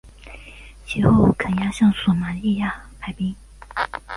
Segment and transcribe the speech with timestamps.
[0.87, 3.35] 其后肯亚向索马利亚派兵。